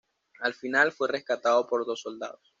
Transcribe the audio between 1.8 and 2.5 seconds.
dos soldados.